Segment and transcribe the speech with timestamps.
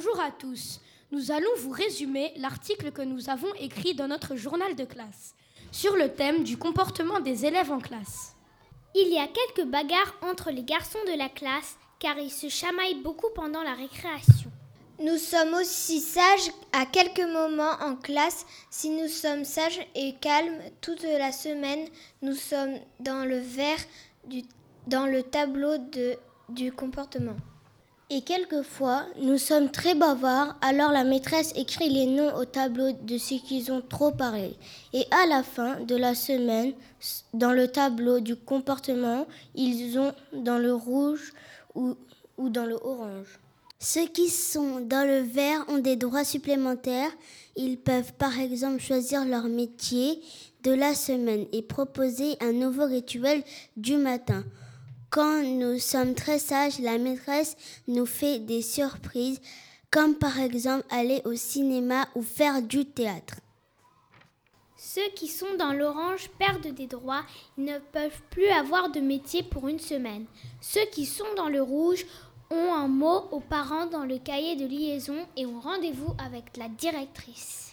[0.00, 0.80] Bonjour à tous.
[1.10, 5.34] Nous allons vous résumer l'article que nous avons écrit dans notre journal de classe
[5.72, 8.36] sur le thème du comportement des élèves en classe.
[8.94, 13.02] Il y a quelques bagarres entre les garçons de la classe car ils se chamaillent
[13.02, 14.52] beaucoup pendant la récréation.
[15.00, 18.46] Nous sommes aussi sages à quelques moments en classe.
[18.70, 21.88] Si nous sommes sages et calmes toute la semaine,
[22.22, 23.80] nous sommes dans le vert
[24.28, 24.44] du,
[24.86, 26.14] dans le tableau de,
[26.50, 27.36] du comportement.
[28.10, 33.18] Et quelquefois, nous sommes très bavards, alors la maîtresse écrit les noms au tableau de
[33.18, 34.56] ceux qui ont trop parlé.
[34.94, 36.72] Et à la fin de la semaine,
[37.34, 41.34] dans le tableau du comportement, ils ont dans le rouge
[41.74, 41.96] ou,
[42.38, 43.40] ou dans le orange.
[43.78, 47.12] Ceux qui sont dans le vert ont des droits supplémentaires.
[47.56, 50.22] Ils peuvent par exemple choisir leur métier
[50.64, 53.42] de la semaine et proposer un nouveau rituel
[53.76, 54.44] du matin.
[55.10, 59.40] Quand nous sommes très sages, la maîtresse nous fait des surprises,
[59.90, 63.36] comme par exemple aller au cinéma ou faire du théâtre.
[64.76, 67.24] Ceux qui sont dans l'orange perdent des droits,
[67.56, 70.26] ils ne peuvent plus avoir de métier pour une semaine.
[70.60, 72.04] Ceux qui sont dans le rouge
[72.50, 76.68] ont un mot aux parents dans le cahier de liaison et ont rendez-vous avec la
[76.68, 77.72] directrice.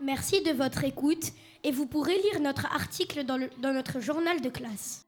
[0.00, 1.32] Merci de votre écoute
[1.64, 5.05] et vous pourrez lire notre article dans, le, dans notre journal de classe.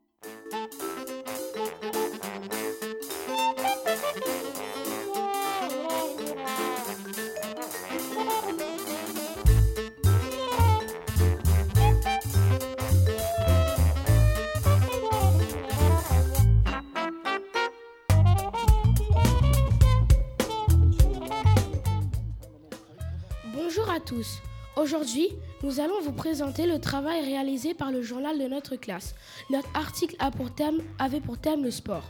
[24.18, 24.42] Tous.
[24.74, 25.28] Aujourd'hui,
[25.62, 29.14] nous allons vous présenter le travail réalisé par le journal de notre classe.
[29.48, 32.02] Notre article a pour thème, avait pour thème le sport.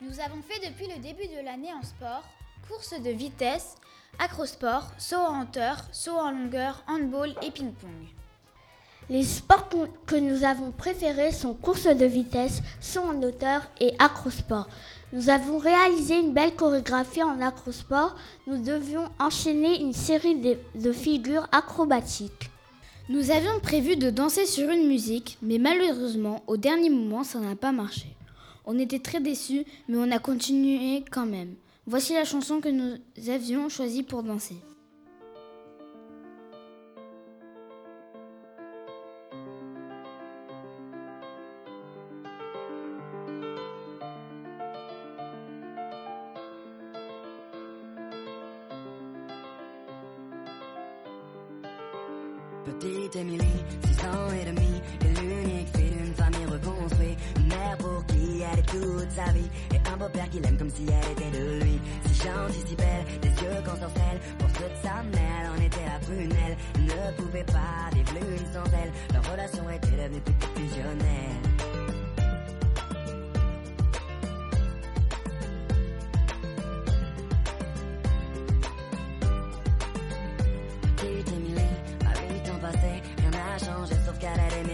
[0.00, 2.24] Nous avons fait depuis le début de l'année en sport
[2.68, 3.76] course de vitesse,
[4.18, 8.08] acrosport, saut en hauteur, saut en longueur, handball et ping-pong.
[9.08, 9.68] Les sports
[10.06, 14.66] que nous avons préférés sont course de vitesse, saut en hauteur et acrosport.
[15.12, 18.16] Nous avons réalisé une belle chorégraphie en acrosport.
[18.46, 22.50] Nous devions enchaîner une série de, de, figures acrobatiques.
[23.08, 27.54] Nous avions prévu de danser sur une musique, mais malheureusement, au dernier moment, ça n'a
[27.54, 28.08] pas marché.
[28.64, 31.54] On était très déçus, mais on a continué quand même.
[31.86, 32.96] Voici la chanson que nous
[33.28, 34.56] avions choisie pour danser.
[52.66, 57.18] Petite Émilie, six ans et demi, et l'unique fille d'une famille reconstruite.
[57.36, 60.70] Une mère pour qui elle est toute sa vie, et un beau-père qui l'aime comme
[60.70, 61.80] si elle était de lui.
[62.06, 65.98] Si gentille, si belle, des yeux qu'on sorcelle, pour toute sa mère, en était la
[66.00, 66.56] prunelle.
[66.74, 71.55] Elle ne pouvait pas vivre l'une sans elle, leur relation était devenue plus fusionnelle.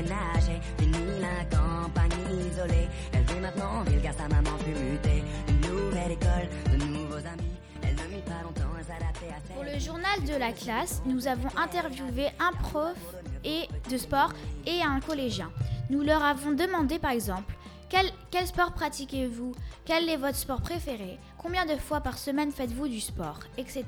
[0.02, 0.60] Qu'elle a déménagé.
[0.78, 5.22] Fini la campagne isolée, elle vit maintenant en ville car sa maman fut mutée.
[5.48, 9.56] Une nouvelle école, de nouveaux amis, elle ne mit pas longtemps à s'adapter à celle.
[9.56, 12.96] Pour le journal de la classe, nous avons interviewé un prof
[13.44, 14.32] et de sport
[14.66, 15.50] et un collégien.
[15.90, 17.54] Nous leur avons demandé par exemple
[17.88, 19.52] quel, quel sport pratiquez-vous?
[19.84, 21.18] Quel est votre sport préféré?
[21.36, 23.40] Combien de fois par semaine faites-vous du sport?
[23.58, 23.84] Etc.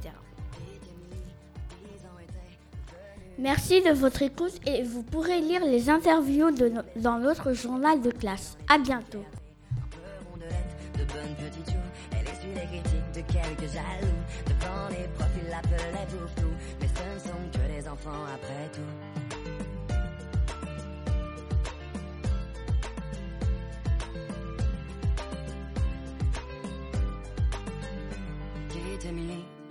[3.38, 6.50] Merci de votre écoute et vous pourrez lire les interviews
[6.96, 8.56] dans notre journal de classe.
[8.68, 9.24] À bientôt.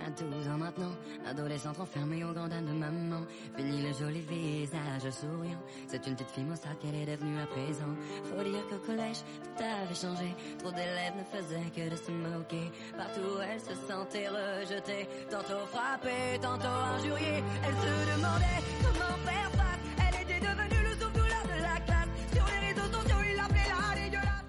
[0.04, 0.92] À 12 ans maintenant,
[1.26, 3.22] adolescente enfermée au grand de maman.
[3.56, 5.60] Fini le joli visage souriant.
[5.88, 7.94] C'est une petite fille maussade qu'elle est devenue à présent.
[8.24, 10.34] Faut dire qu'au collège, tout avait changé.
[10.58, 12.70] Trop d'élèves ne faisaient que de se moquer.
[12.96, 15.08] Partout, elle se sentait rejetée.
[15.30, 17.42] Tantôt frappée, tantôt injuriée.
[17.64, 19.80] Elle se demandait comment faire face.
[20.04, 22.10] Elle était devenue le souffle-douleur de la classe.
[22.34, 24.44] Sur les réseaux sociaux, il l'appelait la dégueulasse.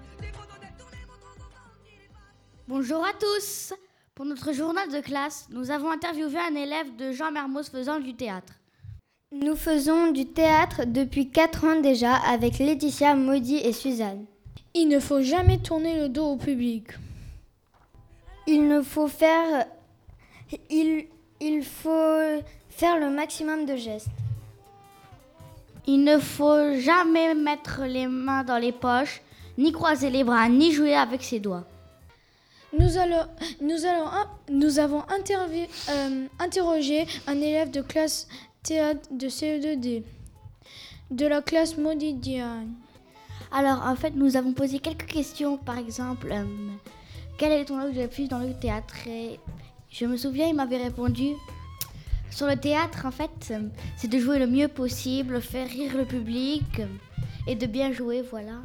[2.68, 3.72] Bonjour à tous.
[4.16, 8.14] Pour notre journal de classe, nous avons interviewé un élève de Jean Mermoz faisant du
[8.14, 8.54] théâtre.
[9.30, 14.24] Nous faisons du théâtre depuis 4 ans déjà avec Laetitia, Maudit et Suzanne.
[14.72, 16.92] Il ne faut jamais tourner le dos au public.
[18.46, 19.66] il ne faut faire
[20.70, 21.08] il,
[21.42, 22.40] il faut
[22.70, 24.08] faire le maximum de gestes.
[25.86, 29.20] Il ne faut jamais mettre les mains dans les poches,
[29.58, 31.66] ni croiser les bras, ni jouer avec ses doigts.
[32.78, 33.24] Nous, allons,
[34.50, 38.28] nous, avons euh, interrogé un élève de classe
[38.62, 40.02] théâtre de CE2D,
[41.10, 42.72] de la classe modidienne.
[43.52, 45.56] Alors, en fait, nous avons posé quelques questions.
[45.56, 46.44] Par exemple, euh,
[47.38, 47.78] quel est ton
[48.08, 48.94] plus dans le théâtre?
[49.06, 49.38] Et
[49.90, 51.34] Je me souviens, il m'avait répondu
[52.30, 53.54] sur le théâtre, en fait,
[53.96, 56.82] c'est de jouer le mieux possible, faire rire le public
[57.46, 58.60] et de bien jouer, voilà.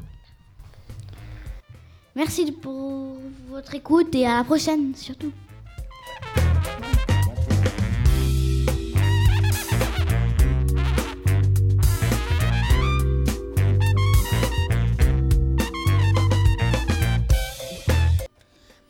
[2.13, 3.15] Merci pour
[3.47, 5.31] votre écoute et à la prochaine surtout.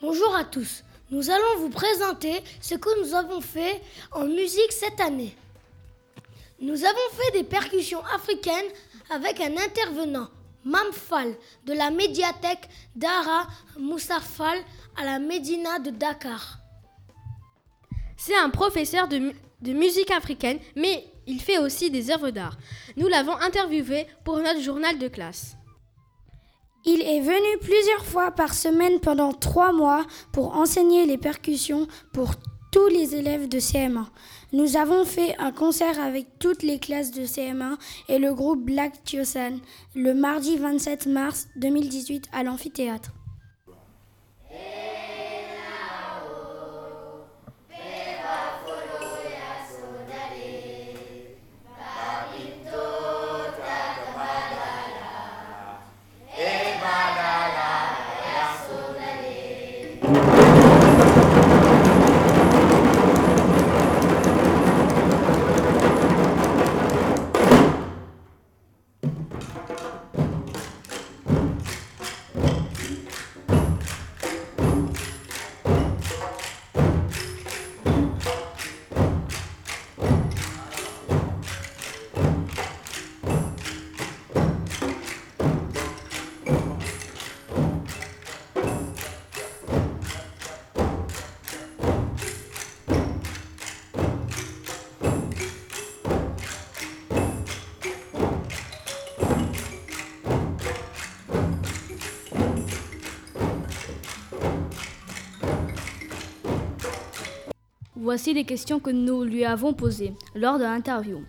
[0.02, 0.84] Bonjour à tous.
[1.12, 3.82] Nous allons vous présenter ce que nous avons fait
[4.14, 5.36] en musique cette année.
[6.60, 8.72] Nous avons fait des percussions africaines
[9.12, 10.28] avec un intervenant
[10.64, 11.36] Mamfal
[11.66, 13.48] de la médiathèque Dara
[13.80, 14.58] Moussafal
[14.98, 16.60] à la Médina de Dakar.
[18.18, 22.58] C'est un professeur de, de, musique africaine, mais il fait aussi des œuvres d'art.
[22.98, 25.56] Nous l'avons interviewé pour notre journal de classe.
[26.86, 32.32] Il est venu plusieurs fois par semaine pendant trois mois pour enseigner les percussions pour
[32.72, 34.06] tous les élèves de CM1.
[34.54, 37.78] Nous avons fait un concert avec toutes les classes de CM1
[38.08, 39.60] et le groupe Black Tiosan
[39.94, 43.12] le mardi 27 mars 2018 à l'amphithéâtre.
[108.04, 111.24] Voici les questions que nous lui avons posées lors de l'interview.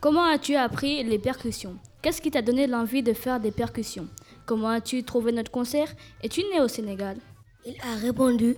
[0.00, 1.76] Comment as-tu appris les percussions?
[2.00, 4.08] Qu'est-ce qui t'a donné l'envie de faire des percussions?
[4.46, 5.94] Comment as-tu trouvé notre concert?
[6.22, 7.18] Es-tu né au Sénégal?
[7.66, 8.56] Il a répondu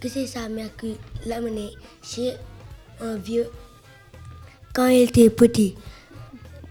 [0.00, 1.70] que c'est sa mère qui l'a mené
[2.02, 2.32] chez
[3.00, 3.46] un vieux
[4.74, 5.76] quand il était petit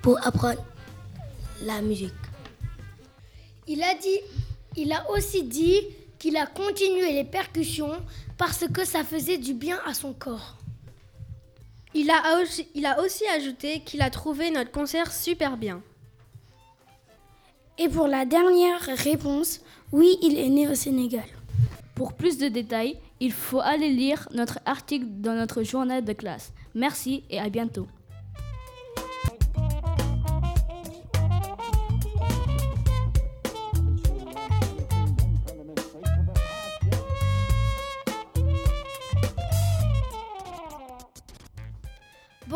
[0.02, 0.62] pour apprendre
[1.64, 2.12] la musique.
[3.66, 4.20] Il a dit,
[4.76, 5.80] il a aussi dit
[6.20, 7.94] qu'il a continué les percussions
[8.42, 10.58] parce que ça faisait du bien à son corps.
[11.94, 15.84] Il a aussi, il a aussi ajouté qu'il a trouvé notre concert super bien.
[17.78, 21.28] Et pour la dernière réponse, oui, il est né au Sénégal.
[21.94, 26.52] Pour plus de détails, il faut aller lire notre article dans notre journal de classe.
[26.74, 27.86] Merci et à bientôt.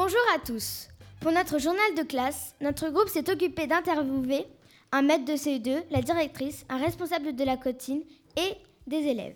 [0.06, 0.88] Bonjour à tous.
[1.20, 4.46] Pour notre journal de classe, notre groupe s'est occupé d'interviewer
[4.92, 8.04] un maître de CE2, la directrice, un responsable de la cantine
[8.38, 8.54] et
[8.86, 9.36] des élèves.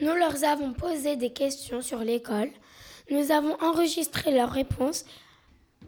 [0.00, 2.48] Nous leur avons posé des questions sur l'école.
[3.10, 5.04] Nous avons enregistré leurs réponses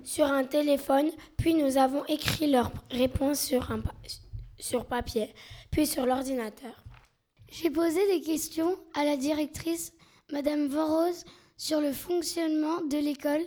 [0.05, 3.81] sur un téléphone, puis nous avons écrit leurs réponses sur, un,
[4.59, 5.35] sur papier,
[5.71, 6.85] puis sur l'ordinateur.
[7.51, 9.95] J'ai posé des questions à la directrice,
[10.31, 11.25] Madame Vorose,
[11.62, 13.42] sur le fonctionnement de l'école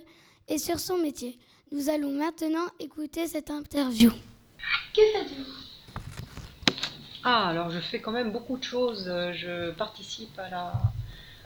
[0.47, 1.37] et sur son métier.
[1.73, 4.09] Nous allons maintenant écouter cette interview.
[4.95, 5.43] Que faites-vous
[7.25, 9.03] Ah, alors je fais quand même beaucoup de choses.
[9.33, 10.73] Je participe à, la,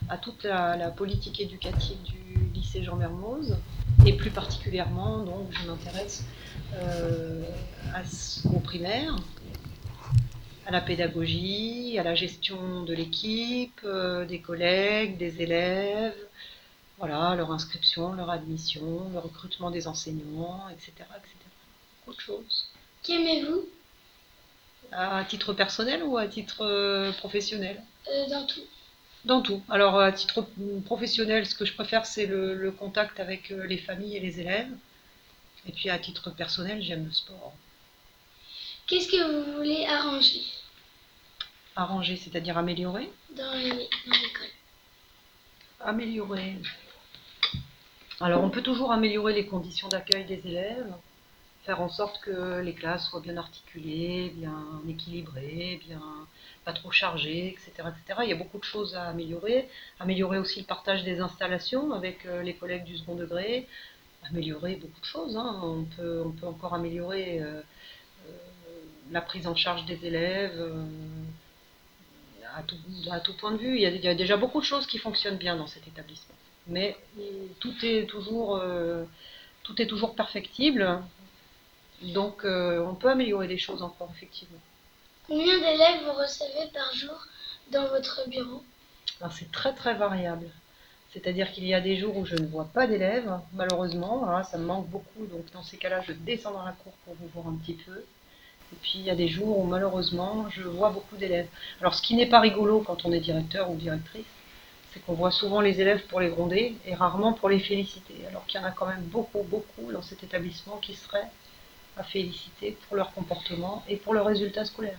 [0.10, 3.58] à toute la, politique éducative du lycée Jean Mermoz
[4.06, 6.24] et plus particulièrement, donc, je m'intéresse
[6.76, 7.42] euh,
[8.54, 9.16] au primaire,
[10.68, 16.14] à la pédagogie, à la gestion de l'équipe, euh, des collègues, des élèves,
[17.00, 20.92] voilà, leur inscription, leur admission, le recrutement des enseignants, etc.
[21.18, 21.36] etc.
[22.08, 22.68] Autre chose.
[23.04, 23.66] Qu'aimez-vous?
[24.92, 27.82] À titre personnel ou à titre euh, professionnel?
[28.30, 28.64] Dans tout.
[29.24, 29.64] Dans tout.
[29.70, 30.46] Alors, à titre
[30.86, 34.72] professionnel, ce que je préfère, c'est le, contact avec les familles et les élèves.
[35.68, 37.54] Et puis, à titre personnel, j'aime le sport.
[38.88, 40.42] Qu'est-ce que vous voulez arranger?
[41.76, 43.10] Arranger, c'est-à-dire améliorer?
[43.36, 44.48] Dans l'école.
[45.82, 46.58] Améliorer.
[48.22, 50.94] Alors, on peut toujours améliorer les conditions d'accueil des élèves,
[51.64, 56.02] faire en sorte que les classes soient bien articulées, bien équilibrées, bien
[56.66, 58.20] pas trop chargées, etc., etc.
[58.24, 59.70] Il y a beaucoup de choses à améliorer.
[60.00, 63.68] Améliorer aussi le partage des installations avec euh, les collègues du second degré.
[64.30, 65.38] Améliorer beaucoup de choses.
[65.38, 65.62] Hein.
[65.64, 67.62] On, peut, on peut encore améliorer euh,
[68.28, 68.32] euh,
[69.12, 70.62] la prise en charge des élèves.
[72.54, 75.56] à, tout, point de vue, il y, a, déjà beaucoup de choses qui fonctionnent bien
[75.56, 76.36] dans cet établissement.
[76.70, 76.96] Mais
[77.60, 78.62] tout est toujours,
[79.64, 81.02] tout est toujours perfectible.
[82.02, 84.60] Donc on peut améliorer des choses encore, effectivement.
[85.28, 87.28] Combien d'élèves vous recevez par jour
[87.72, 88.64] dans votre bureau?
[89.32, 90.50] C'est très très variable.
[91.12, 94.60] C'est-à-dire qu'il y a des jours où je ne vois pas d'élèves, malheureusement, hein, ça
[94.60, 97.48] me manque beaucoup, donc dans ces cas-là, je descends dans la cour pour vous voir
[97.48, 98.04] un petit peu.
[98.72, 101.48] Et puis il y a des jours où malheureusement, je vois beaucoup d'élèves.
[101.82, 104.26] Alors ce qui n'est pas rigolo quand on est directeur ou directrice,
[104.94, 108.16] c'est qu'on voit souvent les élèves pour les gronder et rarement pour les féliciter.
[108.28, 111.30] Alors qu'il y en a quand même beaucoup, beaucoup dans cet établissement qui seraient
[111.98, 114.98] à féliciter pour leur comportement et pour leurs résultats scolaires.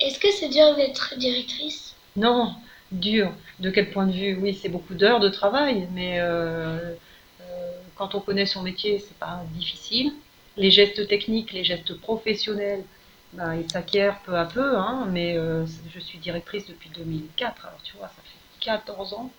[0.00, 1.94] Est-ce que c'est dur d'être directrice?
[2.16, 2.54] Non,
[2.90, 3.32] dur.
[3.60, 4.36] De quel point de vue?
[4.40, 6.94] Oui, c'est beaucoup d'heures de travail, mais euh,
[7.40, 10.12] euh, quand on connaît son métier, c'est pas difficile.
[10.56, 12.84] Les gestes techniques, les gestes professionnels,
[13.32, 17.82] ben, ils s'acquièrent peu à peu, hein, mais euh, je suis directrice depuis 2004, alors
[17.82, 19.30] tu vois, ça fait 14 ans.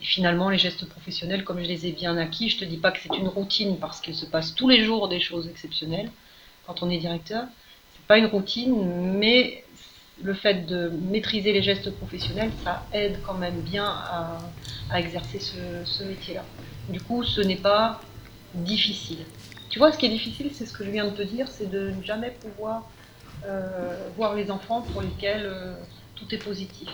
[0.00, 2.90] Et finalement, les gestes professionnels, comme je les ai bien acquis, je te dis pas
[2.90, 6.10] que c'est une routine parce qu'il se passe tous les jours des choses exceptionnelles
[6.66, 7.46] quand on est directeur
[8.10, 8.74] pas une routine,
[9.18, 9.62] mais
[10.20, 16.02] le fait de maîtriser les gestes professionnels, ça aide quand même bien à, exercer ce,
[16.02, 16.42] métier-là.
[16.88, 18.00] Du coup, ce n'est pas
[18.52, 19.24] difficile.
[19.70, 21.70] Tu vois, ce qui est difficile, c'est ce que je viens de te dire, c'est
[21.70, 22.90] de ne jamais pouvoir
[23.46, 25.74] euh, voir les enfants pour lesquels euh,
[26.16, 26.90] tout est positif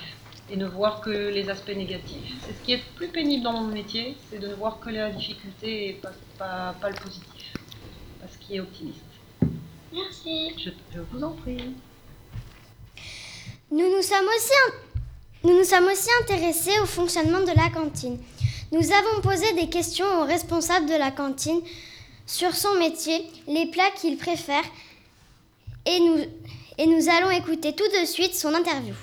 [0.51, 2.35] et ne voir que les aspects négatifs.
[2.45, 5.11] C'est ce qui est plus pénible dans mon métier, c'est de ne voir que la
[5.11, 7.55] difficulté et pas, pas, pas le positif,
[8.21, 9.01] parce qu'il est optimiste.
[9.93, 10.53] Merci.
[10.59, 11.75] Je, vous en prie.
[13.71, 14.53] Nous nous, sommes aussi,
[15.43, 18.19] nous nous sommes aussi intéressés au fonctionnement de la cantine.
[18.73, 21.61] Nous avons posé des questions au responsable de la cantine
[22.27, 24.65] sur son métier, les plats qu'il préfère,
[25.87, 26.19] et nous,
[26.79, 28.95] et nous allons écouter tout de suite son interview.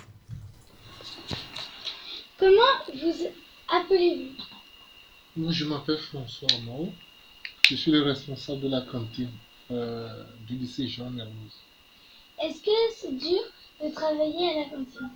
[2.43, 3.27] Comment vous
[3.69, 5.50] appelez-vous?
[5.50, 6.93] Je m'appelle François Amand.
[7.62, 9.31] Je suis le responsable de la cantine.
[9.71, 11.53] Euh, du lycée Jean Mermoz.
[12.43, 13.39] Est-ce que c'est dur
[13.81, 15.09] de travailler à la cantine?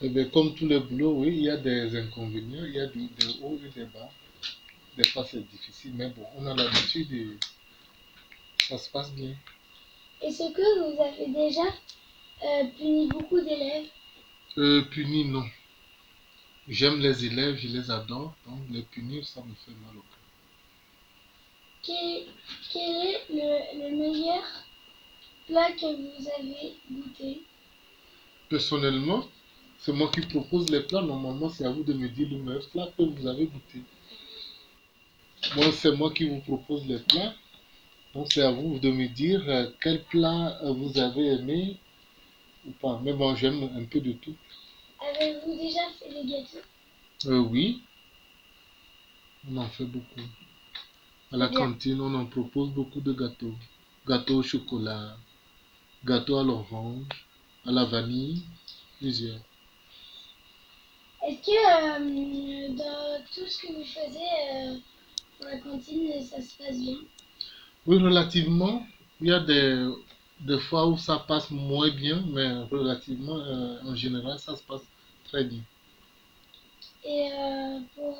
[0.00, 2.86] Eh bien, Comme tous les boulots, oui, il y a des inconvénients, il y a
[2.86, 3.08] des,
[3.42, 4.08] hauts et des bas.
[4.96, 7.30] Des fois, c'est difficile, mais bon, on a l'habitude et
[8.68, 9.34] ça se passe bien.
[10.22, 11.66] Est-ce que vous avez déjà
[12.44, 13.88] euh, puni beaucoup d'élèves?
[14.56, 15.44] Euh, Puni, non.
[16.68, 20.18] J'aime les élèves, je les adore, donc les punir, ça me fait mal au cœur.
[21.82, 24.42] Quel, est le, meilleur
[25.46, 27.42] plat que vous avez goûté?
[28.50, 29.26] Personnellement,
[29.78, 31.00] c'est moi qui propose les plats.
[31.00, 33.82] Normalement, c'est à vous de me dire le meilleur plat que vous avez goûté.
[35.56, 37.34] Moi, c'est moi qui vous propose les plats.
[38.12, 41.78] Donc, c'est à vous de me dire euh, quel plat euh, vous avez aimé
[42.66, 43.00] ou pas.
[43.02, 44.34] Mais bon, j'aime un peu de tout.
[45.00, 46.58] Avez-vous déjà fait des gâteaux
[47.26, 47.82] euh, Oui.
[49.50, 50.28] On en fait beaucoup.
[51.32, 53.54] À la cantine, on en propose beaucoup de gâteaux.
[54.06, 55.16] Gâteaux au chocolat,
[56.04, 57.06] gâteaux à l'orange,
[57.66, 58.42] à la vanille,
[58.98, 59.40] plusieurs.
[61.26, 64.20] Est-ce que euh, dans tout ce que vous faisiez
[64.54, 64.76] euh,
[65.36, 66.96] pour la cantine, ça se passe bien?
[67.86, 68.86] Oui, relativement.
[69.20, 69.88] Il y a des,
[70.40, 74.86] des fois où ça passe moins bien, mais relativement, euh, en général, ça se passe
[75.24, 75.62] très bien.
[77.04, 77.30] Et
[77.94, 78.16] pour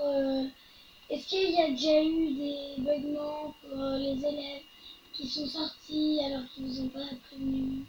[1.11, 4.63] est-ce qu'il y a déjà eu des bugments pour euh, les élèves
[5.15, 7.87] qui sont sortis alors qu'ils ne vous ont pas prévenu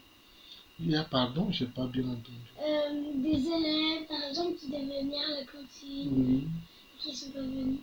[0.80, 2.54] Il y a, pardon, je n'ai pas bien entendu.
[2.66, 6.48] Euh, des élèves, par exemple, qui devaient venir à la cantine, oui.
[6.98, 7.80] qui ne sont pas venus.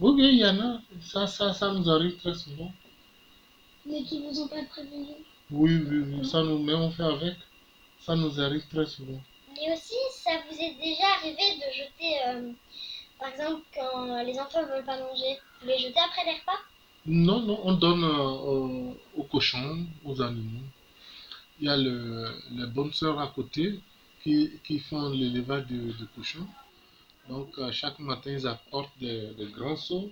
[0.00, 0.80] Oui, oui, il y en a.
[1.02, 2.72] Ça, ça, ça nous arrive très souvent.
[3.84, 5.04] Mais qui ne vous ont pas prévenu?
[5.52, 6.26] Oui, oui, oui.
[6.28, 7.36] Ça nous met, on fait avec.
[8.00, 9.20] Ça nous arrive très souvent.
[9.54, 12.52] Mais aussi, ça vous est déjà arrivé de jeter euh,
[13.22, 16.60] par exemple, quand les enfants ne veulent pas manger, vous les jetez après les repas?
[17.06, 20.66] Non, non, on donne euh, aux cochons, aux animaux.
[21.60, 23.80] il y a le, les bonnes sœurs à côté
[24.22, 26.46] qui, qui font l'élevage de, de cochons.
[27.28, 30.10] Donc, euh, chaque matin, ils apportent des, des grands seaux.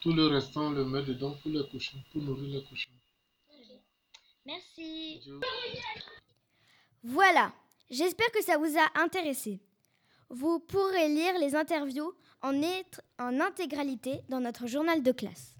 [0.00, 2.93] Tout le restant, on le met dedans pour les cochons, pour nourrir les cochons.
[4.46, 5.22] Merci.
[7.02, 7.52] Voilà,
[7.90, 9.60] j'espère que ça vous a intéressé.
[10.30, 15.54] Vous pourrez lire les interviews en, être- en intégralité dans notre journal de classe.